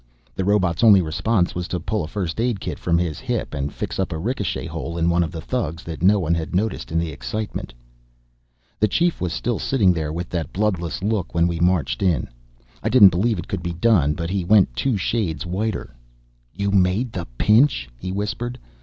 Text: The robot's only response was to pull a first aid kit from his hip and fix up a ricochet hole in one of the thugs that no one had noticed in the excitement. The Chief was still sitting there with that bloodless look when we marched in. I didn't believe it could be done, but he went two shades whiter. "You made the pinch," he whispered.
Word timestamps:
The 0.33 0.43
robot's 0.43 0.83
only 0.83 0.99
response 1.03 1.53
was 1.53 1.67
to 1.67 1.79
pull 1.79 2.03
a 2.03 2.07
first 2.07 2.41
aid 2.41 2.59
kit 2.59 2.79
from 2.79 2.97
his 2.97 3.19
hip 3.19 3.53
and 3.53 3.71
fix 3.71 3.99
up 3.99 4.11
a 4.11 4.17
ricochet 4.17 4.65
hole 4.65 4.97
in 4.97 5.11
one 5.11 5.21
of 5.21 5.31
the 5.31 5.41
thugs 5.41 5.83
that 5.83 6.01
no 6.01 6.19
one 6.19 6.33
had 6.33 6.55
noticed 6.55 6.91
in 6.91 6.97
the 6.97 7.11
excitement. 7.11 7.71
The 8.79 8.87
Chief 8.87 9.21
was 9.21 9.31
still 9.31 9.59
sitting 9.59 9.93
there 9.93 10.11
with 10.11 10.27
that 10.29 10.51
bloodless 10.53 11.03
look 11.03 11.35
when 11.35 11.45
we 11.45 11.59
marched 11.59 12.01
in. 12.01 12.27
I 12.81 12.89
didn't 12.89 13.09
believe 13.09 13.37
it 13.37 13.47
could 13.47 13.61
be 13.61 13.73
done, 13.73 14.15
but 14.15 14.31
he 14.31 14.43
went 14.43 14.75
two 14.75 14.97
shades 14.97 15.45
whiter. 15.45 15.95
"You 16.51 16.71
made 16.71 17.11
the 17.11 17.27
pinch," 17.37 17.87
he 17.95 18.11
whispered. 18.11 18.57